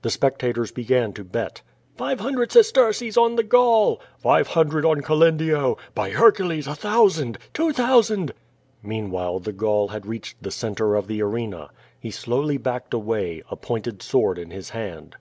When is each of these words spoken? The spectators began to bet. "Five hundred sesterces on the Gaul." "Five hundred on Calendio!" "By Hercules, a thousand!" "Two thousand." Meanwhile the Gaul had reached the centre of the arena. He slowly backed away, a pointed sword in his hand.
The 0.00 0.08
spectators 0.08 0.72
began 0.72 1.12
to 1.12 1.22
bet. 1.22 1.60
"Five 1.98 2.20
hundred 2.20 2.50
sesterces 2.52 3.18
on 3.18 3.36
the 3.36 3.42
Gaul." 3.42 4.00
"Five 4.16 4.46
hundred 4.48 4.86
on 4.86 5.02
Calendio!" 5.02 5.76
"By 5.94 6.08
Hercules, 6.08 6.66
a 6.66 6.74
thousand!" 6.74 7.36
"Two 7.52 7.74
thousand." 7.74 8.32
Meanwhile 8.82 9.40
the 9.40 9.52
Gaul 9.52 9.88
had 9.88 10.06
reached 10.06 10.42
the 10.42 10.50
centre 10.50 10.94
of 10.94 11.06
the 11.06 11.20
arena. 11.22 11.68
He 12.00 12.10
slowly 12.10 12.56
backed 12.56 12.94
away, 12.94 13.42
a 13.50 13.56
pointed 13.56 14.00
sword 14.00 14.38
in 14.38 14.50
his 14.52 14.70
hand. 14.70 15.16